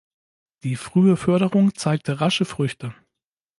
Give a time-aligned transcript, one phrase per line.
[0.63, 2.95] Die frühe Förderung zeigte rasche Früchte.